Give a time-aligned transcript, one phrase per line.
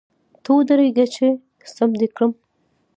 [0.43, 1.27] ته ودرېږه چي!
[1.75, 2.31] سم دي کړم.